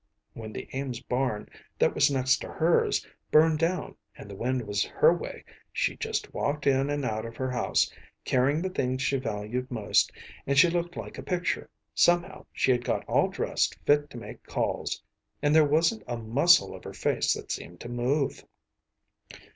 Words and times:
When 0.33 0.51
the 0.51 0.67
Ames’s 0.75 0.99
barn, 0.99 1.47
that 1.77 1.93
was 1.93 2.09
next 2.09 2.37
to 2.37 2.47
hers, 2.47 3.05
burned 3.29 3.59
down 3.59 3.95
and 4.17 4.27
the 4.31 4.35
wind 4.35 4.65
was 4.65 4.83
her 4.83 5.13
way, 5.13 5.43
she 5.71 5.95
just 5.95 6.33
walked 6.33 6.65
in 6.65 6.89
and 6.89 7.05
out 7.05 7.23
of 7.23 7.35
her 7.35 7.51
house, 7.51 7.93
carrying 8.25 8.63
the 8.63 8.69
things 8.71 9.03
she 9.03 9.17
valued 9.17 9.69
most, 9.69 10.11
and 10.47 10.57
she 10.57 10.71
looked 10.71 10.97
like 10.97 11.19
a 11.19 11.21
picture 11.21 11.69
somehow 11.93 12.47
she 12.51 12.71
had 12.71 12.83
got 12.83 13.05
all 13.05 13.27
dressed 13.27 13.77
fit 13.85 14.09
to 14.09 14.17
make 14.17 14.41
calls 14.41 15.03
and 15.39 15.53
there 15.53 15.63
wasn’t 15.67 16.01
a 16.07 16.17
muscle 16.17 16.73
of 16.73 16.83
her 16.83 16.93
face 16.95 17.35
that 17.35 17.51
seemed 17.51 17.79
to 17.81 17.87
move. 17.89 18.43